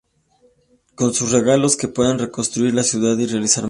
[0.95, 3.59] Con sus regalos, que pueden reconstruir la ciudad y realizar maravillas.